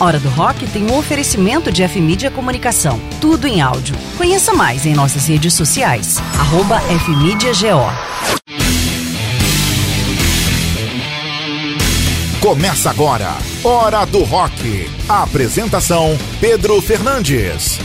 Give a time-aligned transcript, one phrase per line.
[0.00, 3.00] Hora do Rock tem um oferecimento de F-Mídia Comunicação.
[3.20, 3.96] Tudo em áudio.
[4.16, 6.18] Conheça mais em nossas redes sociais.
[6.38, 7.90] Arroba FMídiaGO.
[12.40, 14.88] Começa agora, Hora do Rock.
[15.08, 17.80] A apresentação: Pedro Fernandes.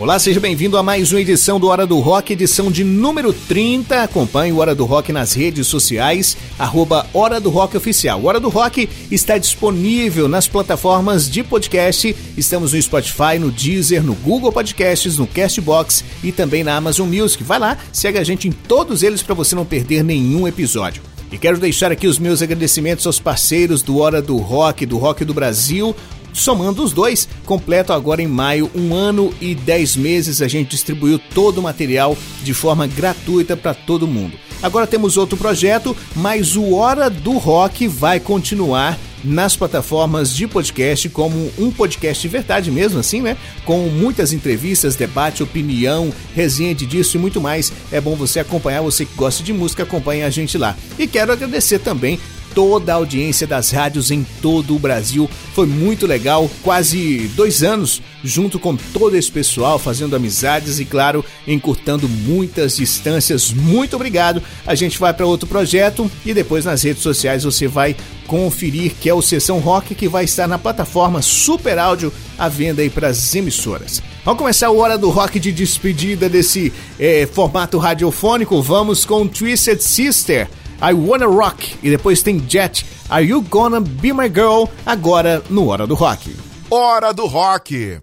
[0.00, 4.02] Olá, seja bem-vindo a mais uma edição do Hora do Rock, edição de número 30.
[4.02, 8.18] Acompanhe o Hora do Rock nas redes sociais, arroba Hora do Rock Oficial.
[8.18, 12.16] O Hora do Rock está disponível nas plataformas de podcast.
[12.34, 17.44] Estamos no Spotify, no Deezer, no Google Podcasts, no Castbox e também na Amazon Music.
[17.44, 21.02] Vai lá, segue a gente em todos eles para você não perder nenhum episódio.
[21.30, 25.24] E quero deixar aqui os meus agradecimentos aos parceiros do Hora do Rock, do Rock
[25.24, 25.94] do Brasil,
[26.32, 30.40] Somando os dois, completo agora em maio um ano e dez meses.
[30.40, 34.36] A gente distribuiu todo o material de forma gratuita para todo mundo.
[34.62, 41.08] Agora temos outro projeto, mas o Hora do Rock vai continuar nas plataformas de podcast
[41.10, 43.36] como um podcast de verdade mesmo assim, né?
[43.64, 47.72] Com muitas entrevistas, debate, opinião, resenha de disso e muito mais.
[47.92, 50.76] É bom você acompanhar, você que gosta de música, acompanhe a gente lá.
[50.98, 52.18] E quero agradecer também
[52.54, 55.28] toda a audiência das rádios em todo o Brasil.
[55.54, 61.24] Foi muito legal, quase dois anos junto com todo esse pessoal, fazendo amizades e, claro,
[61.46, 63.52] encurtando muitas distâncias.
[63.52, 64.42] Muito obrigado.
[64.66, 69.08] A gente vai para outro projeto e depois nas redes sociais você vai conferir que
[69.08, 73.08] é o Sessão Rock que vai estar na plataforma Super Áudio à venda aí para
[73.08, 74.00] as emissoras.
[74.24, 78.60] Vamos começar a hora do rock de despedida desse é, formato radiofônico.
[78.62, 80.48] Vamos com Twisted Sister.
[80.82, 85.68] I Wanna Rock e depois tem Jet, Are You Gonna Be My Girl, agora no
[85.68, 86.34] Hora do Rock.
[86.70, 88.00] Hora do Rock.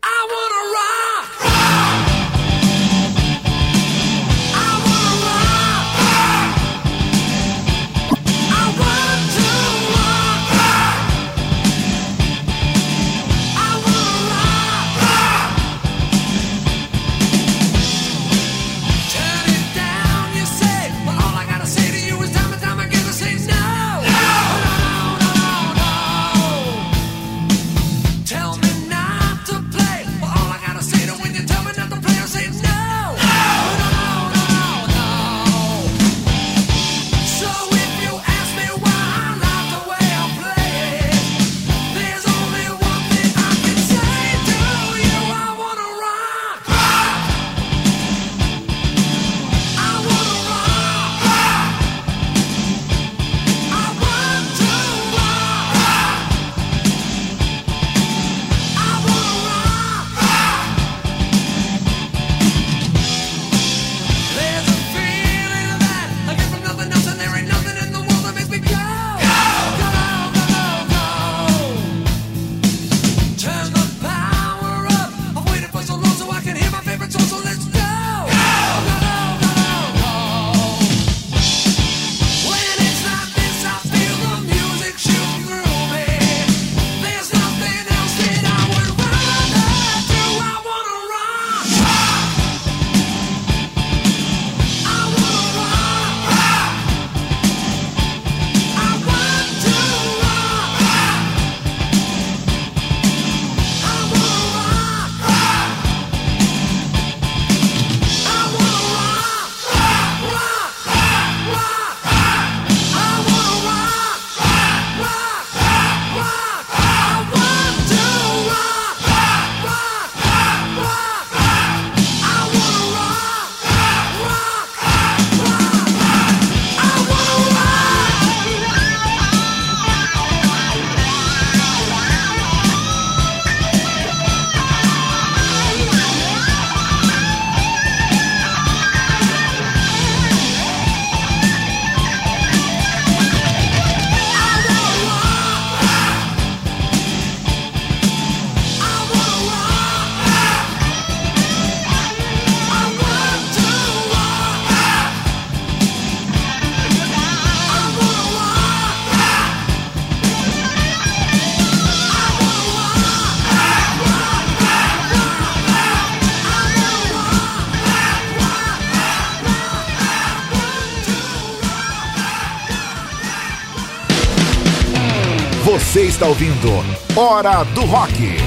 [176.38, 176.86] Ouvindo
[177.16, 178.47] Hora do Rock.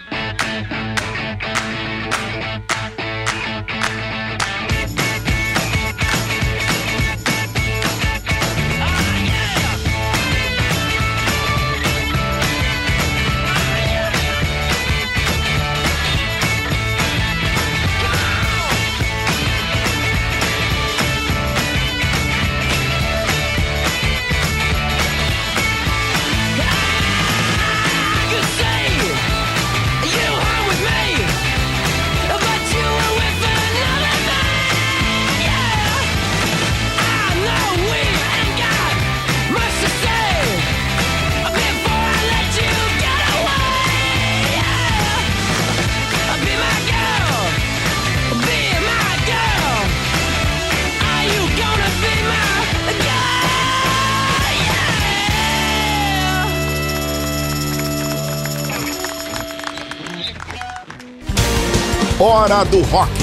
[62.41, 63.13] Hora do Rock.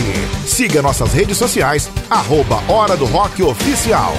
[0.46, 4.12] Siga nossas redes sociais, arroba Hora do Rock Oficial.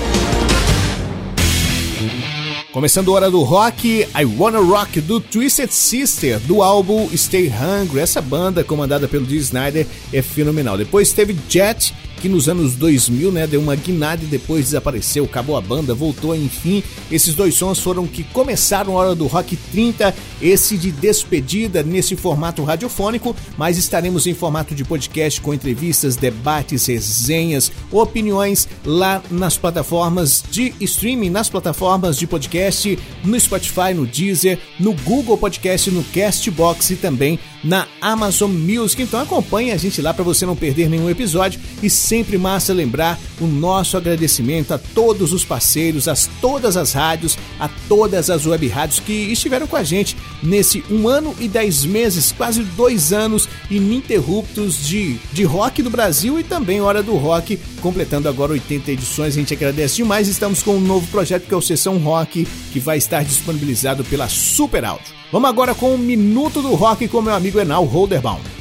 [2.74, 8.02] Começando a hora do rock, I Wanna Rock do Twisted Sister, do álbum Stay Hungry.
[8.02, 10.78] Essa banda, comandada pelo Dee Snyder, é fenomenal.
[10.78, 15.58] Depois teve Jet, que nos anos 2000 né, deu uma guinada e depois desapareceu, acabou
[15.58, 16.84] a banda, voltou enfim.
[17.12, 22.16] Esses dois sons foram que começaram a hora do Rock 30, esse de despedida nesse
[22.16, 29.58] formato radiofônico, mas estaremos em formato de podcast com entrevistas, debates, resenhas, opiniões lá nas
[29.58, 36.04] plataformas de streaming, nas plataformas de podcast, no Spotify, no Deezer, no Google Podcast, no
[36.04, 39.02] Castbox e também na Amazon Music.
[39.02, 43.20] Então acompanhe a gente lá para você não perder nenhum episódio e sempre massa lembrar
[43.40, 48.68] o nosso agradecimento a todos os parceiros, a todas as rádios, a todas as web
[48.68, 53.48] rádios que estiveram com a gente nesse um ano e dez meses, quase dois anos
[53.70, 59.36] ininterruptos de, de rock do Brasil e também Hora do Rock, completando agora 80 edições.
[59.36, 60.28] A gente agradece demais.
[60.28, 64.28] Estamos com um novo projeto que é o Sessão Rock, que vai estar disponibilizado pela
[64.28, 65.14] Super Áudio.
[65.32, 68.59] Vamos agora com um minuto do rock com meu amigo Enal Holderbaum.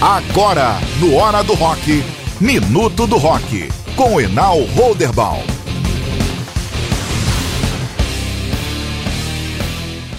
[0.00, 2.04] Agora, no Hora do Rock,
[2.38, 5.42] Minuto do Rock, com Enal Holderbaum.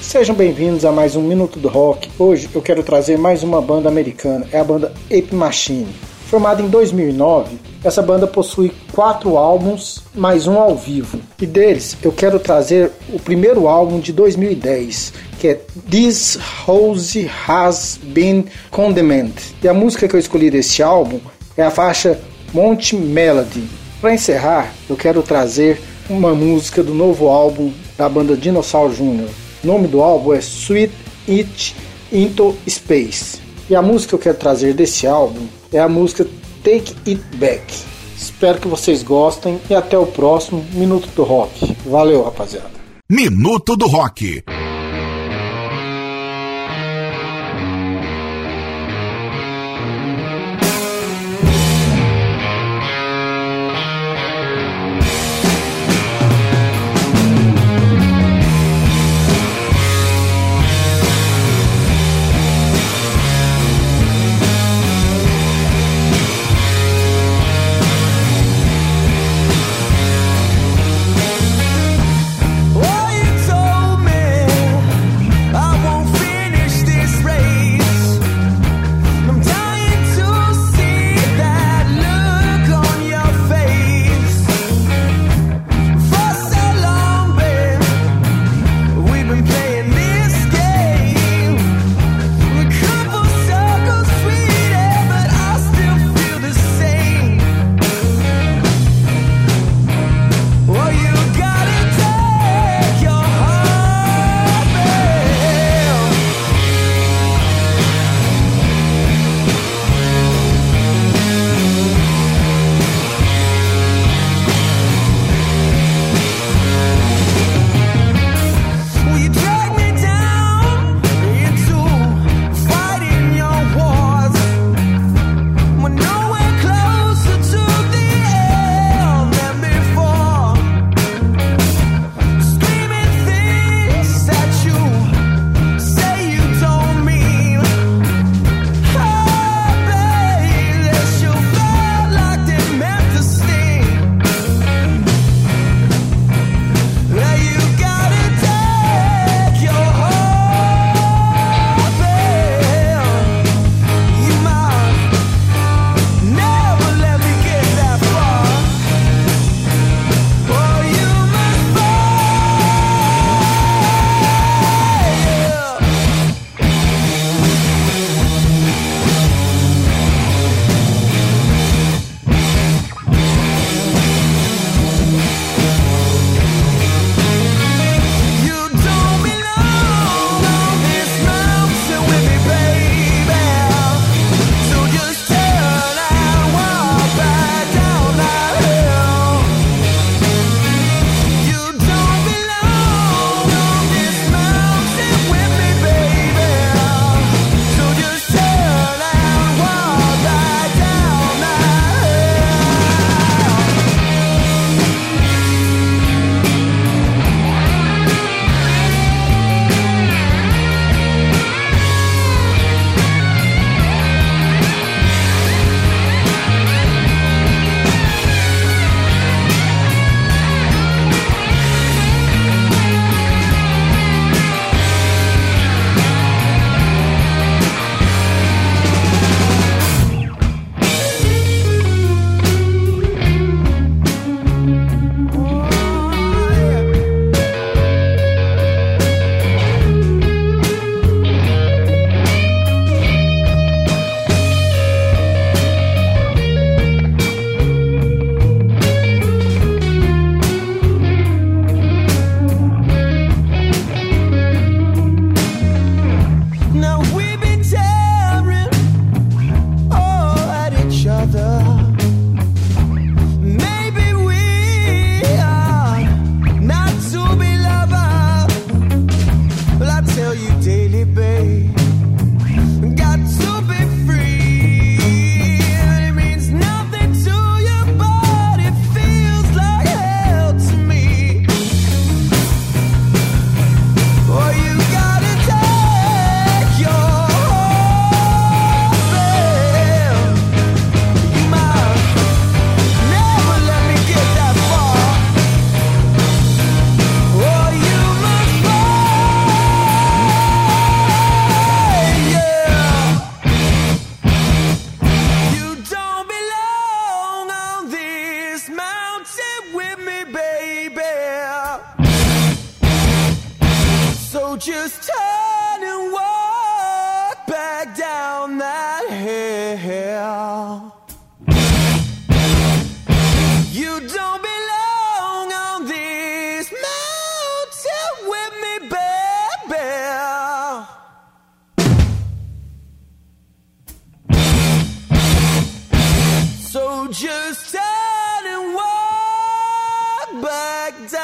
[0.01, 2.09] Sejam bem-vindos a mais um Minuto do Rock.
[2.17, 5.93] Hoje eu quero trazer mais uma banda americana, é a banda Ape Machine.
[6.25, 11.19] Formada em 2009, essa banda possui quatro álbuns, mais um ao vivo.
[11.39, 17.99] E deles eu quero trazer o primeiro álbum de 2010, que é This Rose Has
[18.01, 19.33] Been Condemned.
[19.61, 21.19] E a música que eu escolhi desse álbum
[21.55, 22.19] é a faixa
[22.51, 23.67] Monte Melody.
[24.01, 25.79] Para encerrar, eu quero trazer
[26.09, 29.29] uma música do novo álbum da banda Dinossauro Jr.
[29.63, 30.93] O nome do álbum é Sweet
[31.27, 31.75] It
[32.11, 33.39] Into Space.
[33.69, 36.25] E a música que eu quero trazer desse álbum é a música
[36.63, 37.73] Take It Back.
[38.17, 41.75] Espero que vocês gostem e até o próximo Minuto do Rock.
[41.85, 42.71] Valeu, rapaziada.
[43.09, 44.43] Minuto do Rock.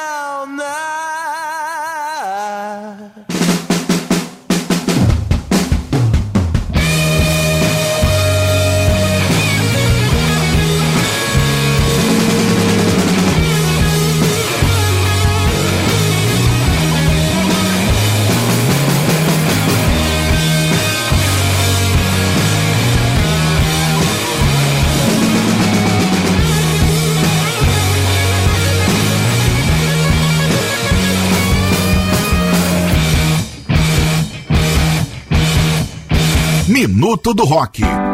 [0.03, 0.92] down now.
[37.13, 38.12] Minuto do Rock.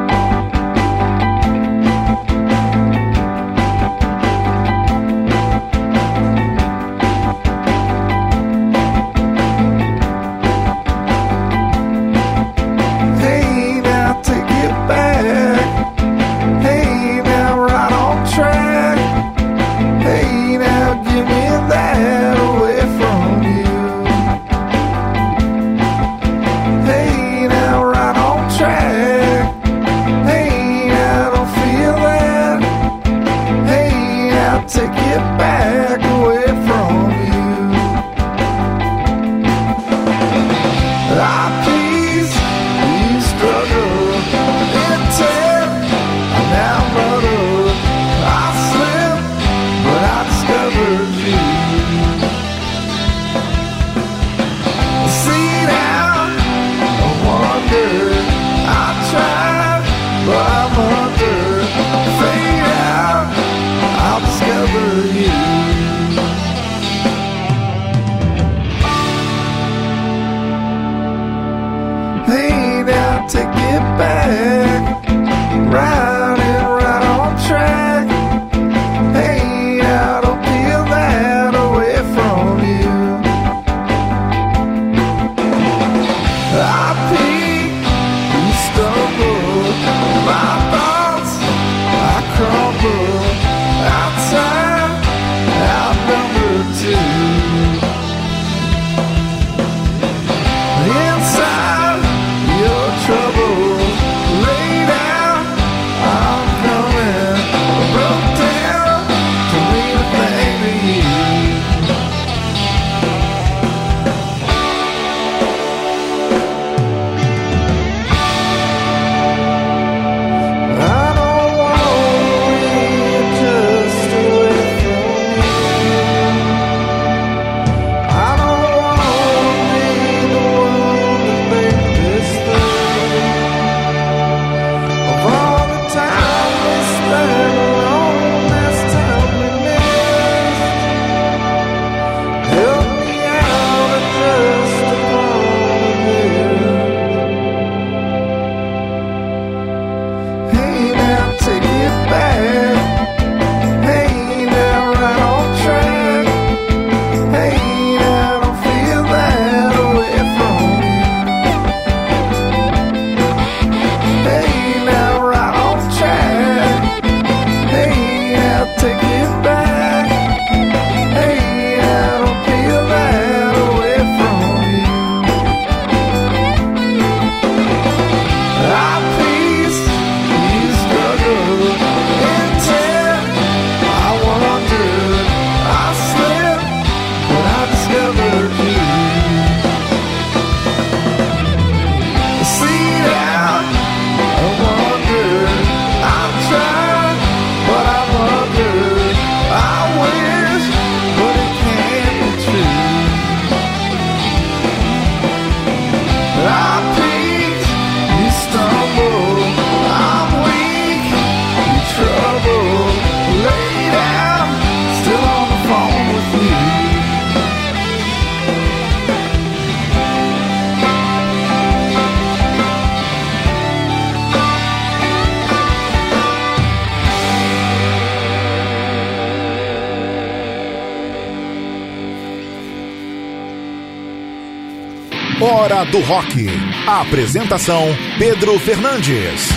[235.92, 236.48] Do Rock.
[236.88, 237.84] A apresentação:
[238.18, 239.50] Pedro Fernandes.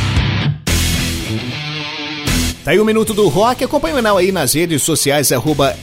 [2.65, 3.65] Tá aí o Minuto do Rock.
[3.65, 5.77] Acompanhe o Enal aí nas redes sociais, arroba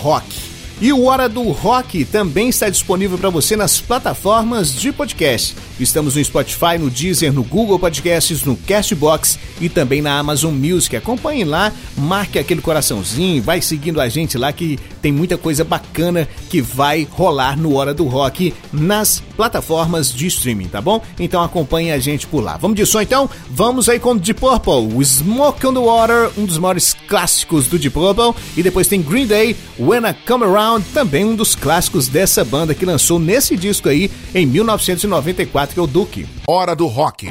[0.00, 0.52] Rock.
[0.80, 5.54] E o Hora do Rock também está disponível para você nas plataformas de podcast.
[5.78, 10.96] Estamos no Spotify, no Deezer, no Google Podcasts, no Castbox e também na Amazon Music.
[10.96, 16.28] Acompanhe lá, marque aquele coraçãozinho, vai seguindo a gente lá que tem muita coisa bacana
[16.52, 21.00] que vai rolar no Hora do Rock nas plataformas de streaming, tá bom?
[21.18, 22.58] Então acompanhe a gente por lá.
[22.58, 23.30] Vamos de som então?
[23.48, 27.78] Vamos aí com Deep Purple, o Smoke on the Water, um dos maiores clássicos do
[27.78, 32.06] Deep Purple, e depois tem Green Day, When I Come Around também um dos clássicos
[32.06, 36.26] dessa banda que lançou nesse disco aí em 1994, que é o Duke.
[36.46, 37.30] Hora do Rock.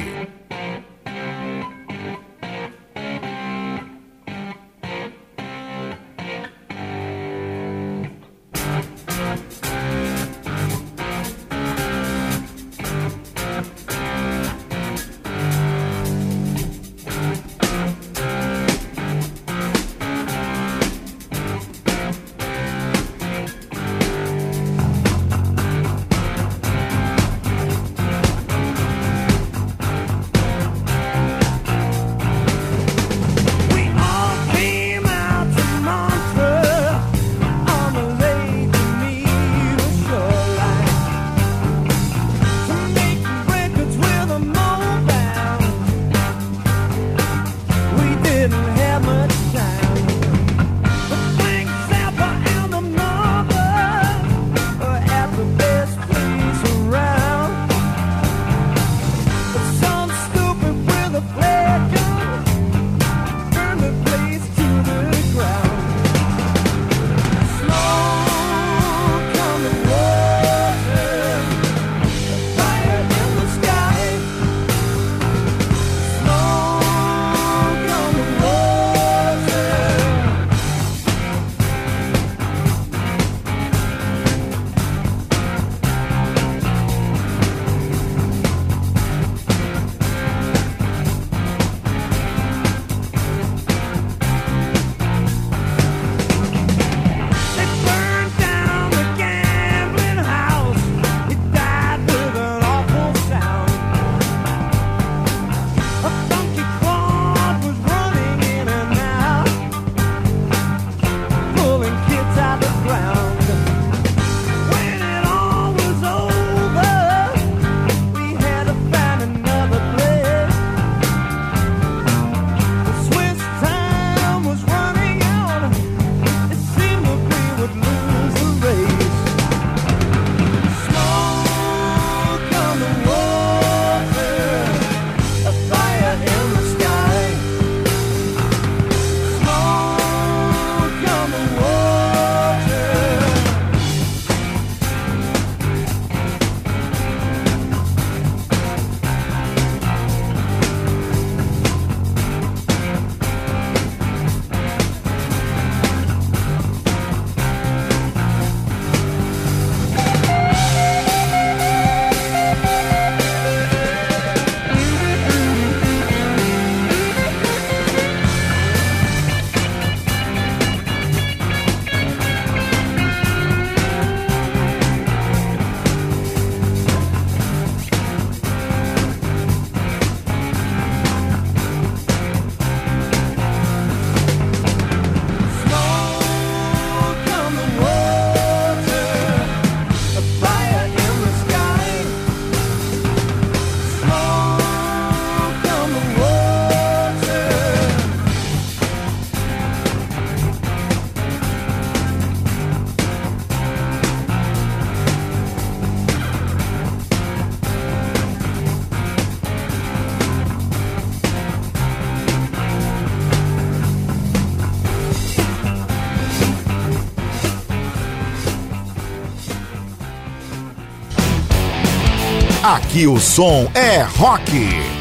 [222.92, 224.91] Aqui o som é rock.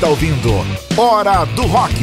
[0.00, 0.50] Está ouvindo
[0.96, 1.94] Hora do Rock.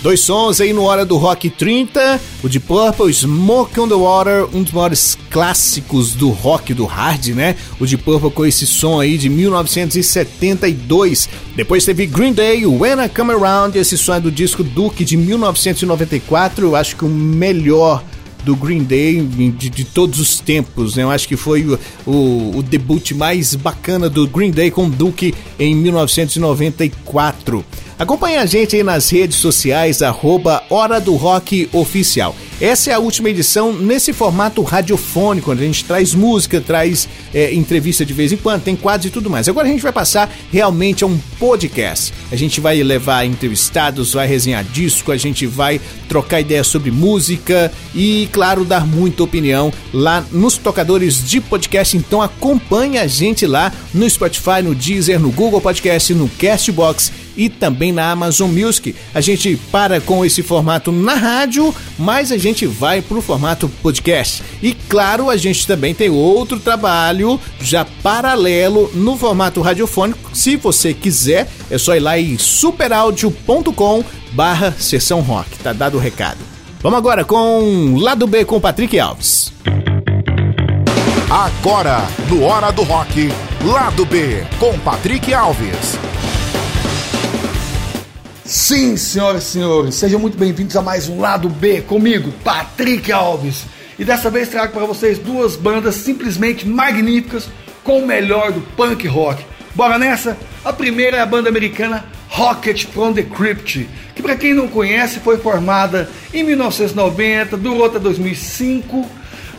[0.00, 4.46] Dois sons aí no Hora do Rock 30, o de Purple, Smoke on the Water,
[4.54, 7.56] um dos maiores clássicos do rock, do hard, né?
[7.80, 11.28] O de Purple com esse som aí de 1972.
[11.56, 15.16] Depois teve Green Day, When I Come Around, esse som é do disco Duke de
[15.16, 18.00] 1994, eu acho que o melhor
[18.46, 21.02] do Green Day de, de todos os tempos, né?
[21.02, 25.34] Eu acho que foi o, o, o debut mais bacana do Green Day com Duke
[25.58, 27.64] em 1994.
[27.98, 32.36] Acompanhe a gente aí nas redes sociais, arroba Hora do Rock Oficial.
[32.60, 37.54] Essa é a última edição nesse formato radiofônico, onde a gente traz música, traz é,
[37.54, 39.48] entrevista de vez em quando, tem quadros e tudo mais.
[39.48, 42.12] Agora a gente vai passar realmente a um podcast.
[42.30, 47.72] A gente vai levar entrevistados, vai resenhar disco, a gente vai trocar ideias sobre música
[47.94, 51.96] e, claro, dar muita opinião lá nos tocadores de podcast.
[51.96, 57.48] Então acompanhe a gente lá no Spotify, no Deezer, no Google Podcast, no Castbox e
[57.48, 58.94] também na Amazon Music.
[59.14, 63.68] A gente para com esse formato na rádio, mas a gente vai para o formato
[63.82, 64.42] podcast.
[64.62, 70.30] E claro, a gente também tem outro trabalho já paralelo no formato radiofônico.
[70.34, 75.58] Se você quiser, é só ir lá em superaudio.com barra sessão rock.
[75.58, 76.38] Tá dado o recado.
[76.80, 79.52] Vamos agora com Lado B com Patrick Alves.
[81.28, 83.28] Agora, no Hora do Rock,
[83.64, 85.98] Lado B, com Patrick Alves.
[88.46, 93.64] Sim, senhoras e senhores, sejam muito bem-vindos a mais um Lado B comigo, Patrick Alves.
[93.98, 97.48] E dessa vez trago para vocês duas bandas simplesmente magníficas
[97.82, 99.44] com o melhor do punk rock.
[99.74, 100.36] Bora nessa?
[100.64, 105.18] A primeira é a banda americana Rocket from the Crypt, que para quem não conhece
[105.18, 109.10] foi formada em 1990, durou até 2005,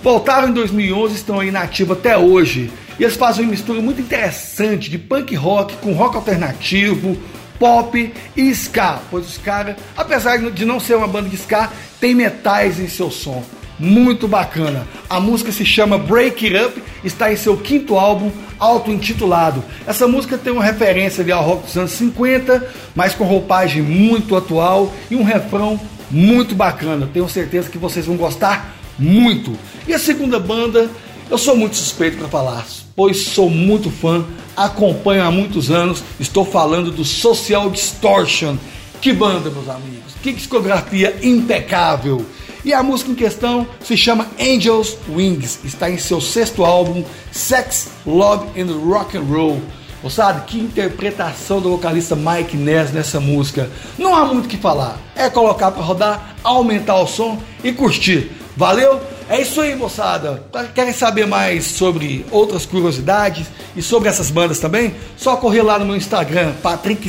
[0.01, 2.71] voltaram em 2011 e estão aí na ativa até hoje.
[2.97, 7.17] E eles fazem uma mistura muito interessante de punk rock com rock alternativo,
[7.59, 12.13] pop e ska, pois os caras, apesar de não ser uma banda de ska, tem
[12.15, 13.43] metais em seu som.
[13.79, 14.87] Muito bacana.
[15.07, 19.63] A música se chama Break It Up, está em seu quinto álbum, auto-intitulado.
[19.85, 24.91] Essa música tem uma referência ao rock dos anos 50, mas com roupagem muito atual
[25.11, 27.07] e um refrão muito bacana.
[27.13, 29.55] Tenho certeza que vocês vão gostar muito.
[29.87, 30.89] E a segunda banda,
[31.29, 32.65] eu sou muito suspeito para falar,
[32.97, 36.03] pois sou muito fã, acompanho há muitos anos.
[36.19, 38.57] Estou falando do Social Distortion.
[38.99, 40.15] Que banda, meus amigos!
[40.23, 42.25] Que discografia impecável!
[42.65, 47.91] E a música em questão se chama Angels Wings, está em seu sexto álbum Sex,
[48.03, 49.61] Love and Rock and Roll.
[50.01, 53.69] Você sabe que interpretação do vocalista Mike Ness nessa música?
[53.97, 58.31] Não há muito o que falar, é colocar para rodar, aumentar o som e curtir.
[58.57, 58.99] Valeu?
[59.29, 60.43] É isso aí, moçada.
[60.51, 64.95] Tá, querem saber mais sobre outras curiosidades e sobre essas bandas também?
[65.15, 67.07] Só correr lá no meu Instagram, Patrick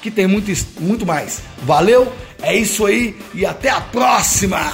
[0.00, 1.42] que tem muito, muito mais.
[1.62, 2.10] Valeu?
[2.40, 4.72] É isso aí e até a próxima!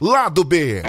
[0.00, 0.82] Lado B.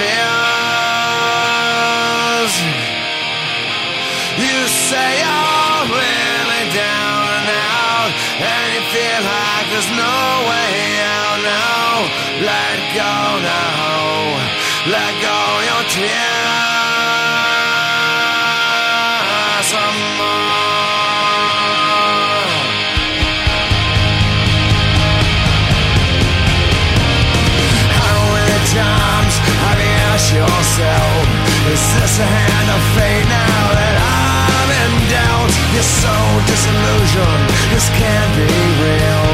[0.00, 1.60] feels.
[4.40, 4.56] You
[4.88, 7.48] say oh, you're really down and
[7.84, 10.18] out, and you feel like there's no
[10.50, 10.72] way
[11.20, 11.88] out now.
[12.50, 14.40] Let go now,
[14.96, 15.38] let go
[15.68, 16.39] your tears.
[31.80, 35.50] Is this a hand of fate now that I'm in doubt?
[35.80, 36.12] So
[36.44, 38.52] disillusioned, this can't be
[38.84, 39.29] real.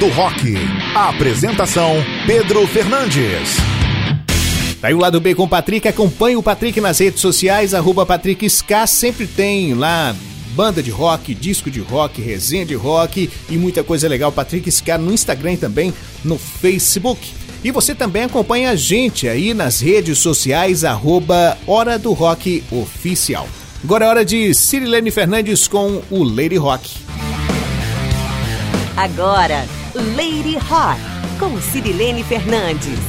[0.00, 0.56] Do Rock.
[0.94, 1.92] Apresentação:
[2.26, 3.56] Pedro Fernandes.
[4.80, 5.86] Tá aí o lado B com o Patrick.
[5.86, 8.86] Acompanhe o Patrick nas redes sociais, arroba Patrick Ska.
[8.86, 10.16] Sempre tem lá
[10.54, 14.32] banda de rock, disco de rock, resenha de rock e muita coisa legal.
[14.32, 15.92] Patrick Ska no Instagram e também
[16.24, 17.32] no Facebook.
[17.62, 23.46] E você também acompanha a gente aí nas redes sociais, arroba Hora do Rock Oficial.
[23.84, 26.90] Agora é hora de Cirilene Fernandes com o Lady Rock.
[28.96, 31.00] Agora, Lady Rock,
[31.40, 33.00] com Cirilene Fernandes.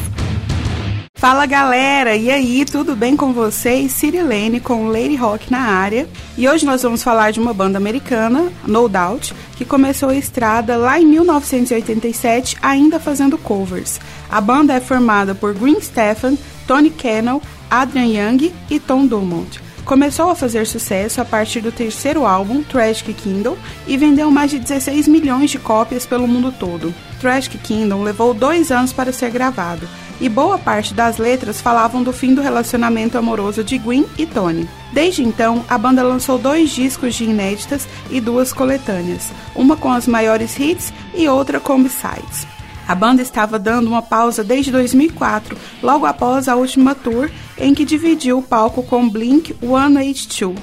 [1.16, 3.92] Fala galera, e aí, tudo bem com vocês?
[3.92, 6.10] Cirilene com Lady Rock na área.
[6.36, 10.76] E hoje nós vamos falar de uma banda americana, No Doubt, que começou a estrada
[10.76, 14.00] lá em 1987, ainda fazendo covers.
[14.28, 19.62] A banda é formada por Green Stephan, Tony Cannell, Adrian Young e Tom Dumont.
[19.92, 24.58] Começou a fazer sucesso a partir do terceiro álbum, Tragic Kingdom, e vendeu mais de
[24.58, 26.96] 16 milhões de cópias pelo mundo todo.
[27.20, 29.86] Tragic Kingdom levou dois anos para ser gravado,
[30.22, 34.66] e boa parte das letras falavam do fim do relacionamento amoroso de Gwen e Tony.
[34.94, 40.08] Desde então, a banda lançou dois discos de inéditas e duas coletâneas, uma com as
[40.08, 42.48] maiores hits e outra com b-sides.
[42.92, 47.86] A banda estava dando uma pausa desde 2004, logo após a última tour em que
[47.86, 50.60] dividiu o palco com Blink 182.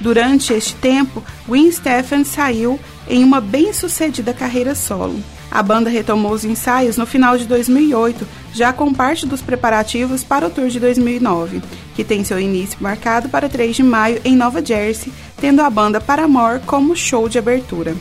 [0.00, 5.22] Durante este tempo, Gwen Stephan saiu em uma bem-sucedida carreira solo.
[5.50, 10.46] A banda retomou os ensaios no final de 2008, já com parte dos preparativos para
[10.46, 11.62] o tour de 2009,
[11.94, 16.00] que tem seu início marcado para 3 de maio em Nova Jersey, tendo a banda
[16.00, 17.94] Paramore como show de abertura.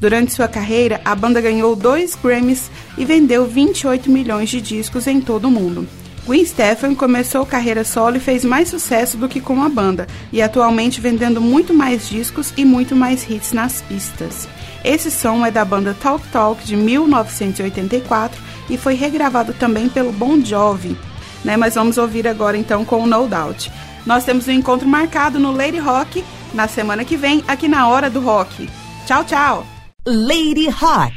[0.00, 5.20] Durante sua carreira, a banda ganhou dois Grammys e vendeu 28 milhões de discos em
[5.20, 5.88] todo o mundo.
[6.24, 10.42] Gwen Stephan começou carreira solo e fez mais sucesso do que com a banda, e
[10.42, 14.46] atualmente vendendo muito mais discos e muito mais hits nas pistas.
[14.84, 18.40] Esse som é da banda Talk Talk de 1984
[18.70, 20.96] e foi regravado também pelo Bon Jovi.
[21.42, 21.56] Né?
[21.56, 23.72] Mas vamos ouvir agora então com o No Doubt.
[24.04, 26.22] Nós temos um encontro marcado no Lady Rock
[26.54, 28.68] na semana que vem, aqui na Hora do Rock.
[29.06, 29.77] Tchau, tchau!
[30.08, 31.12] Lady Rock.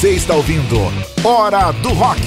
[0.00, 0.78] Você está ouvindo
[1.22, 2.22] Hora do Rock.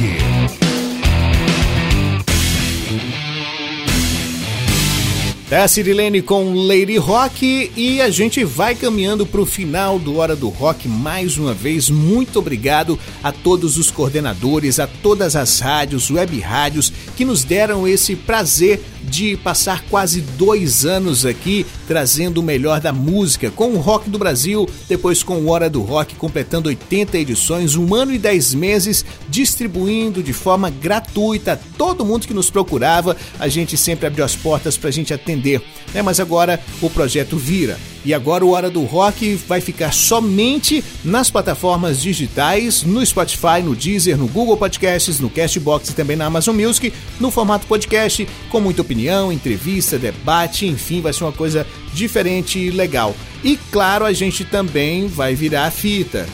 [5.49, 10.36] É Cirilene com Lady Rock e a gente vai caminhando para o final do Hora
[10.36, 11.89] do Rock mais uma vez.
[11.89, 17.88] Muito obrigado a todos os coordenadores, a todas as rádios, web rádios que nos deram
[17.88, 23.80] esse prazer de passar quase dois anos aqui trazendo o melhor da música com o
[23.80, 28.18] rock do Brasil, depois com o Hora do Rock completando 80 edições, um ano e
[28.18, 33.16] 10 meses distribuindo de forma gratuita a todo mundo que nos procurava.
[33.39, 35.62] A gente sempre abriu as portas para a gente atender,
[35.93, 36.01] né?
[36.01, 37.78] Mas agora o projeto vira.
[38.06, 43.76] E agora o Hora do Rock vai ficar somente nas plataformas digitais, no Spotify, no
[43.76, 48.60] Deezer, no Google Podcasts, no Castbox e também na Amazon Music, no formato podcast, com
[48.60, 53.15] muita opinião, entrevista, debate, enfim, vai ser uma coisa diferente e legal.
[53.43, 56.27] E claro, a gente também vai virar a fita.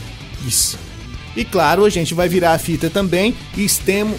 [0.45, 0.77] Isso.
[1.35, 4.17] E claro, a gente vai virar a fita também e estemos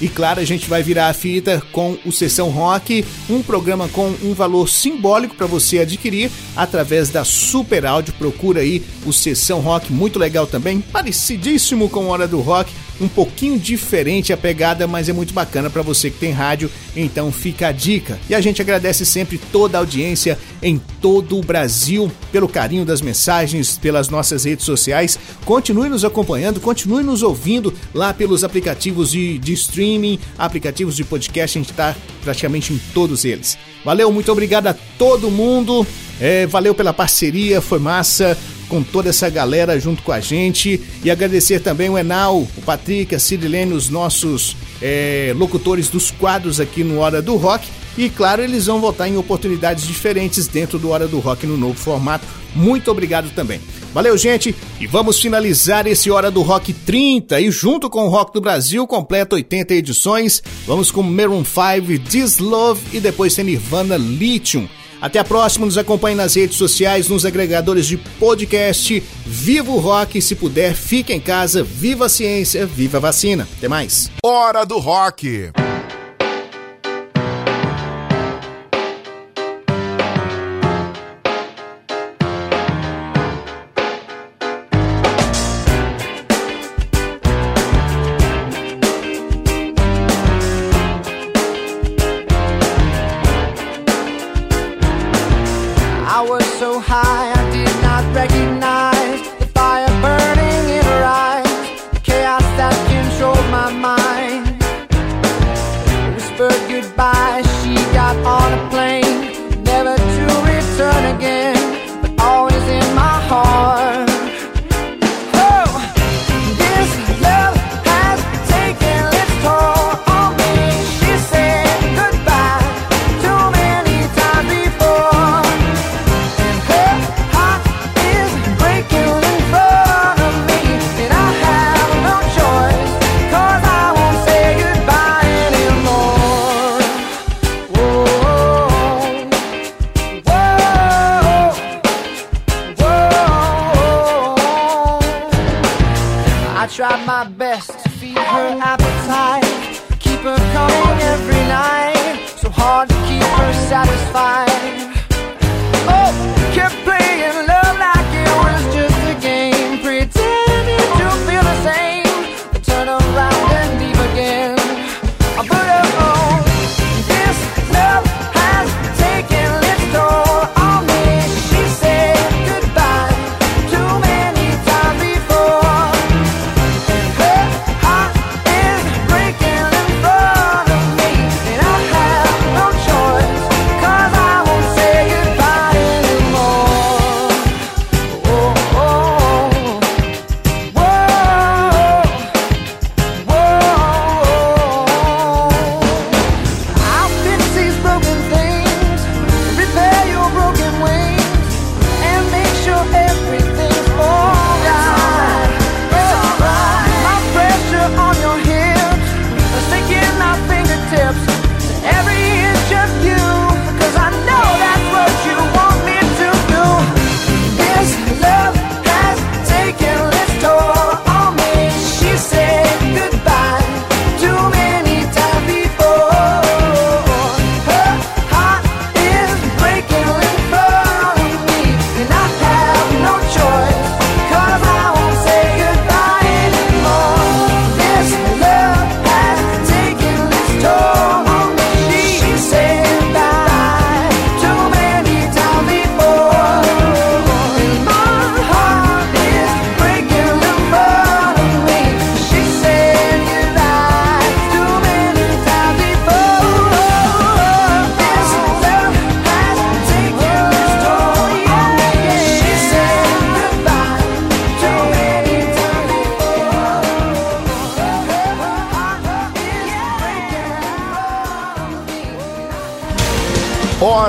[0.00, 4.14] e claro, a gente vai virar a fita com o Sessão Rock, um programa com
[4.22, 8.14] um valor simbólico para você adquirir através da Super Áudio.
[8.14, 13.58] Procura aí o Sessão Rock, muito legal também, parecidíssimo com Hora do Rock, um pouquinho
[13.58, 17.72] diferente a pegada, mas é muito bacana para você que tem rádio, então fica a
[17.72, 18.18] dica.
[18.28, 23.00] E a gente agradece sempre toda a audiência em todo o Brasil pelo carinho das
[23.00, 25.18] mensagens, pelas nossas redes sociais.
[25.44, 29.89] Continue nos acompanhando, continue nos ouvindo lá pelos aplicativos de, de streaming,
[30.38, 33.58] aplicativos de podcast, a gente está praticamente em todos eles.
[33.84, 35.86] Valeu, muito obrigado a todo mundo.
[36.20, 38.36] É, valeu pela parceria, foi massa
[38.68, 40.80] com toda essa galera junto com a gente.
[41.02, 46.60] E agradecer também o Enal, o Patrick, a Cirilene, os nossos é, locutores dos quadros
[46.60, 47.66] aqui no Hora do Rock.
[47.96, 51.74] E claro, eles vão voltar em oportunidades diferentes dentro do Hora do Rock no novo
[51.74, 52.26] formato.
[52.54, 53.60] Muito obrigado também.
[53.92, 58.32] Valeu, gente, e vamos finalizar esse Hora do Rock 30 e junto com o Rock
[58.32, 60.42] do Brasil, completa 80 edições.
[60.66, 64.68] Vamos com Maroon 5, This Love e depois tem Nirvana Lithium.
[65.00, 69.02] Até a próxima, nos acompanhe nas redes sociais, nos agregadores de podcast.
[69.24, 71.62] Viva o rock, se puder, fique em casa.
[71.62, 73.48] Viva a ciência, viva a vacina.
[73.56, 74.10] Até mais.
[74.22, 75.50] Hora do Rock.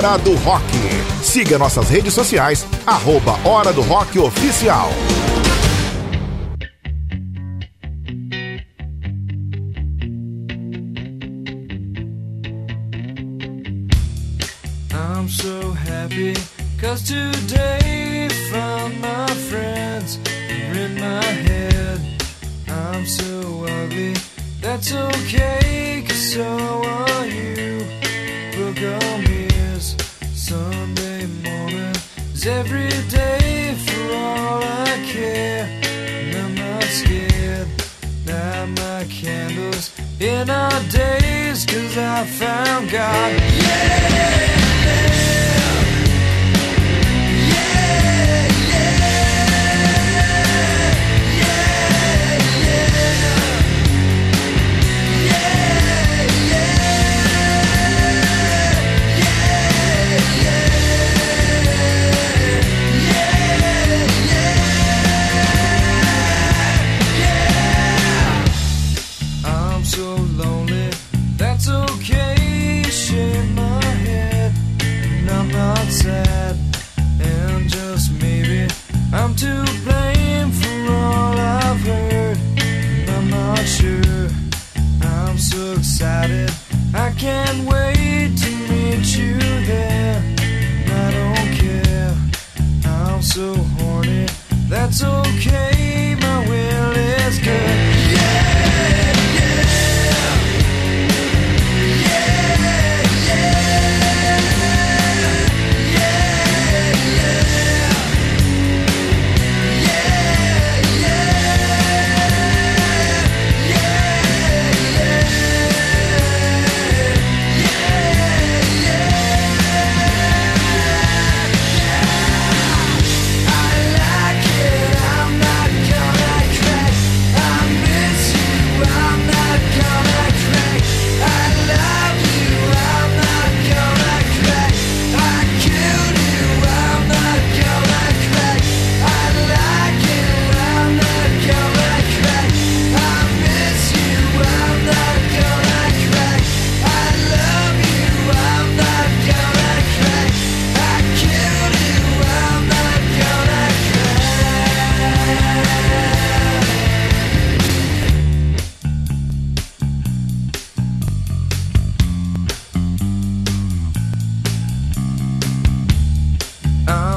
[0.02, 0.64] Hora do Rock.
[1.22, 4.90] Siga nossas redes sociais, arroba Hora do Rock Oficial.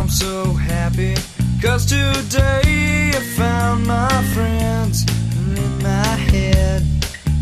[0.06, 1.16] I'm so happy
[1.60, 5.04] cause today I found my friends
[5.58, 6.84] in my head.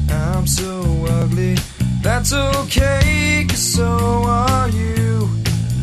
[0.09, 1.57] I'm so ugly,
[2.01, 5.27] that's okay cause so are you.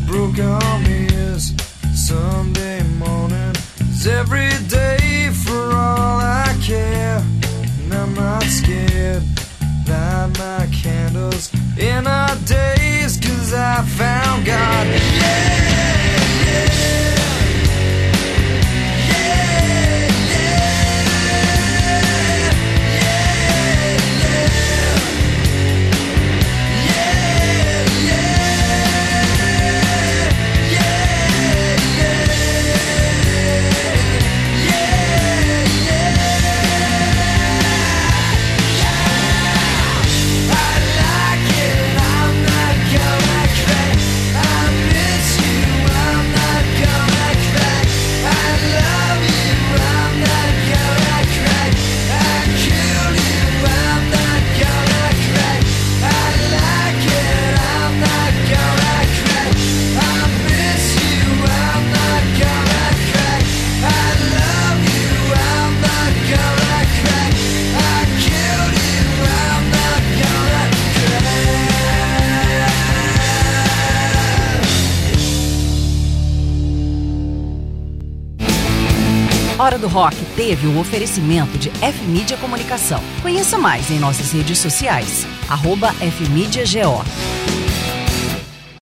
[0.07, 0.83] Broke arm
[1.93, 3.53] Sunday morning
[3.91, 7.23] is every day for all I care.
[7.83, 9.21] And I'm not scared,
[9.87, 15.00] light my candles in our days cause I found God.
[79.71, 83.01] Hora do Rock teve o oferecimento de F-Mídia Comunicação.
[83.21, 85.25] Conheça mais em nossas redes sociais.
[85.47, 87.30] Arroba F-Mídia GO.